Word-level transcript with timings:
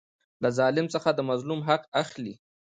له 0.41 0.49
ظالم 0.57 0.87
څخه 0.93 1.09
د 1.13 1.19
مظلوم 1.29 1.59
حق 1.67 1.83
اخلي. 2.03 2.33